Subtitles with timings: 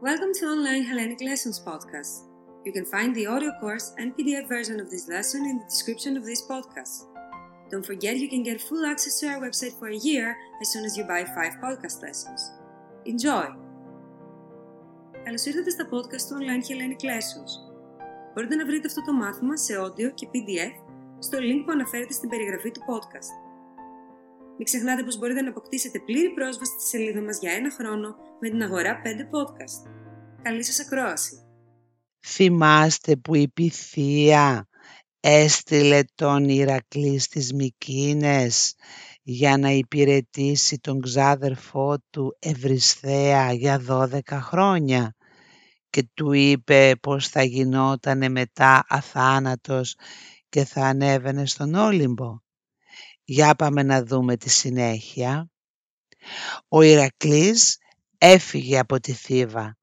[0.00, 2.14] Welcome to Online Hellenic Lessons podcast.
[2.64, 6.16] You can find the audio course and PDF version of this lesson in the description
[6.16, 6.96] of this podcast.
[7.70, 10.84] Don't forget you can get full access to our website for a year as soon
[10.84, 12.40] as you buy 5 podcast lessons.
[13.04, 13.46] Enjoy!
[15.24, 17.50] Καλώς ήρθατε στα podcast του Online Hellenic Lessons.
[18.34, 20.74] Μπορείτε να βρείτε αυτό το μάθημα σε audio και PDF
[21.18, 23.45] στο link που αναφέρεται στην περιγραφή του podcast.
[24.57, 28.49] Μην ξεχνάτε πως μπορείτε να αποκτήσετε πλήρη πρόσβαση στη σελίδα μας για ένα χρόνο με
[28.49, 29.91] την αγορά 5 podcast.
[30.41, 31.31] Καλή σας ακρόαση!
[32.25, 34.61] Θυμάστε που η Pythia
[35.19, 38.75] έστειλε τον Ηρακλή στις Μικίνες
[39.21, 45.15] για να υπηρετήσει τον ξάδερφό του Ευρυσθέα για 12 χρόνια
[45.89, 49.95] και του είπε πως θα γινότανε μετά αθάνατος
[50.49, 52.45] και θα ανέβαινε στον Όλυμπο.
[53.29, 55.49] Για πάμε να δούμε τη συνέχεια.
[56.67, 57.77] Ο Ηρακλής
[58.17, 59.77] έφυγε από τη Θήβα.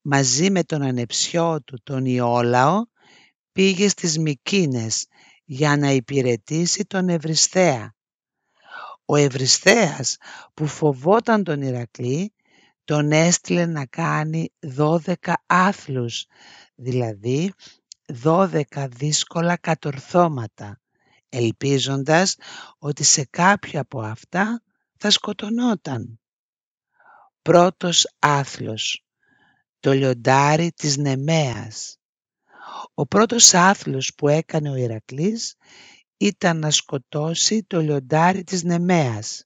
[0.00, 2.82] Μαζί με τον ανεψιό του τον Ιόλαο
[3.52, 5.06] πήγε στις Μικίνες
[5.44, 7.94] για να υπηρετήσει τον Ευρυσθέα.
[9.04, 10.16] Ο Ευρυσθέας
[10.54, 12.34] που φοβόταν τον Ηρακλή
[12.84, 16.26] τον έστειλε να κάνει δώδεκα άθλους,
[16.74, 17.52] δηλαδή
[18.06, 20.78] δώδεκα δύσκολα κατορθώματα
[21.34, 22.36] ελπίζοντας
[22.78, 24.62] ότι σε κάποια από αυτά
[24.96, 26.20] θα σκοτωνόταν.
[27.42, 29.04] Πρώτος άθλος,
[29.80, 31.98] το λιοντάρι της Νεμέας.
[32.94, 35.54] Ο πρώτος άθλος που έκανε ο Ηρακλής
[36.16, 39.44] ήταν να σκοτώσει το λιοντάρι της Νεμέας.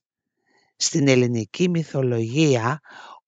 [0.75, 2.79] Στην ελληνική μυθολογία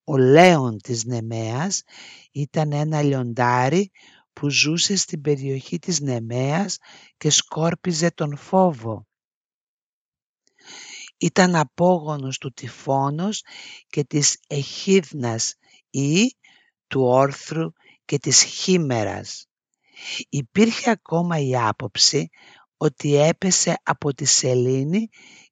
[0.04, 1.84] ο Λέων της Νεμέας
[2.32, 3.92] ήταν ένα λιοντάρι
[4.34, 6.78] που ζούσε στην περιοχή της Νεμέας
[7.18, 9.08] και σκόρπιζε τον φόβο.
[11.18, 13.44] Ήταν απόγονος του τυφώνος
[13.88, 15.54] και της εχίδνας
[15.90, 16.36] ή
[16.88, 17.72] του όρθρου
[18.06, 19.46] και της χήμερας.
[20.30, 22.30] Υπήρχε ακόμα η άποψη
[22.78, 25.08] ότι έπεσε από τη σελήνη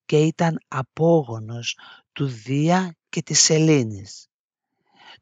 [0.05, 1.77] και ήταν απόγονος
[2.11, 4.28] του Δία και της σελήνης.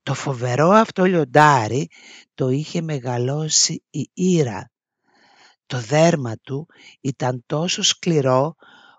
[0.03, 1.87] Το φοβερό αυτό λιοντάρι
[2.33, 4.71] το είχε μεγαλώσει η Ήρα.
[5.65, 6.67] Το δέρμα του
[7.01, 8.55] ήταν τόσο σκληρό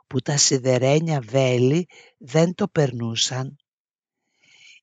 [0.07, 1.89] που τα σιδερένια βέλη
[2.19, 3.57] δεν το περνούσαν.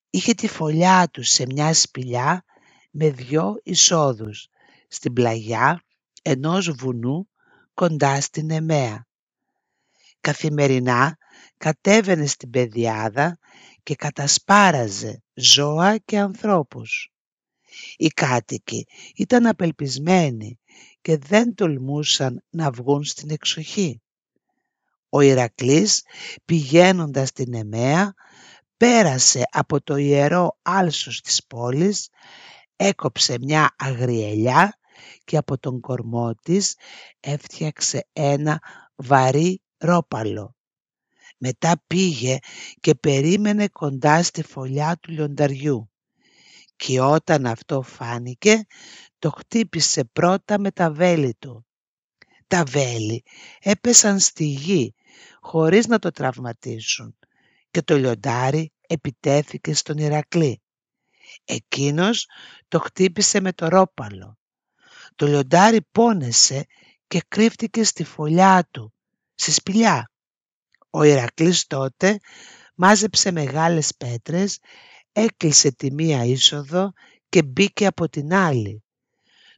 [0.10, 2.44] Είχε τη φωλιά τους σε μια σπηλιά
[2.92, 4.48] με δυο εισόδους
[4.88, 5.84] στην πλαγιά
[6.22, 7.30] ενός βουνού
[7.74, 9.08] κοντά στην Εμέα.
[10.22, 11.18] Καθημερινά
[11.58, 13.38] κατέβαινε στην πεδιάδα
[13.86, 17.12] και κατασπάραζε ζώα και ανθρώπους.
[17.96, 20.60] Οι κάτοικοι ήταν απελπισμένοι
[21.02, 24.02] και δεν τολμούσαν να βγουν στην εξοχή.
[25.10, 26.04] Ο Ηρακλής
[26.46, 28.14] πηγαίνοντας στην Εμέα
[28.78, 32.10] πέρασε από το ιερό άλσος της πόλης,
[32.76, 34.80] έκοψε μια αγριελιά
[35.24, 36.78] και από τον κορμό της
[37.20, 38.62] έφτιαξε ένα
[38.96, 40.55] βαρύ ρόπαλο.
[41.38, 42.38] Μετά πήγε
[42.80, 45.90] και περίμενε κοντά στη φωλιά του λιονταριού
[46.76, 48.66] και όταν αυτό φάνηκε
[49.20, 51.66] το χτύπησε πρώτα με τα βέλη του.
[52.48, 53.24] Τα βέλη
[53.60, 54.96] έπεσαν στη γη
[55.40, 57.18] χωρίς να το τραυματίσουν
[57.72, 60.62] και το λιοντάρι επιτέθηκε στον Ηρακλή.
[61.46, 62.28] Εκείνος
[62.68, 64.38] το χτύπησε με το ρόπαλο.
[65.16, 66.66] Το λιοντάρι πόνεσε
[67.08, 68.94] και κρύφτηκε στη φωλιά του,
[69.36, 70.10] στη σπηλιά.
[70.98, 72.20] Ο Ηρακλής τότε
[72.76, 74.60] μάζεψε μεγάλες πέτρες,
[75.12, 76.92] έκλεισε τη μία είσοδο
[77.30, 78.84] και μπήκε από την άλλη.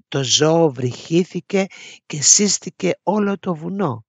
[0.08, 1.66] Το ζώο βρυχήθηκε
[2.06, 4.06] και σύστηκε όλο το βουνό.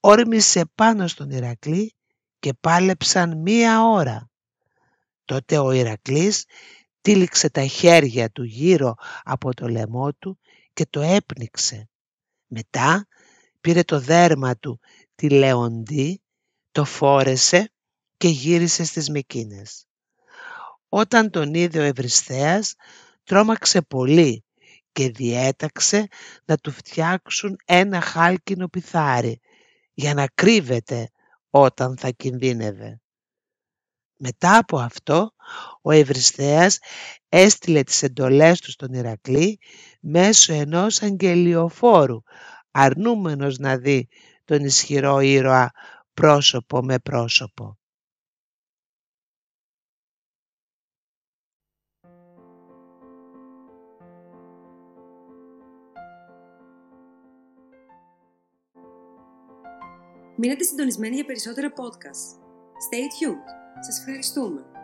[0.00, 1.94] Όρμησε πάνω στον Ηρακλή
[2.38, 4.30] και πάλεψαν μία ώρα.
[5.24, 6.44] Τότε ο Ηρακλής
[7.00, 10.38] τύλιξε τα χέρια του γύρω από το λαιμό του
[10.72, 11.88] και το έπνιξε.
[12.46, 13.06] Μετά
[13.66, 14.80] πήρε το δέρμα του
[15.14, 16.22] τη Λεοντή,
[16.72, 17.72] το φόρεσε
[18.16, 19.86] και γύρισε στις Μικίνες.
[20.88, 22.74] Όταν τον είδε ο Ευρυσθέας,
[23.24, 24.44] τρόμαξε πολύ
[24.92, 26.06] και διέταξε
[26.44, 29.40] να του φτιάξουν ένα χάλκινο πιθάρι
[29.94, 31.10] για να κρύβεται
[31.50, 33.00] όταν θα κινδύνευε.
[34.16, 35.30] Μετά από αυτό,
[35.82, 36.78] ο Ευρυσθέας
[37.28, 39.58] έστειλε τις εντολές του στον Ηρακλή
[40.00, 42.22] μέσω ενός αγγελιοφόρου,
[42.76, 44.08] αρνούμενος να δει
[44.44, 45.70] τον ισχυρό ήρωα
[46.14, 47.78] πρόσωπο με πρόσωπο.
[60.38, 62.38] Μείνετε συντονισμένοι για περισσότερα podcast.
[62.86, 63.80] Stay tuned.
[63.80, 64.75] Σας ευχαριστούμε.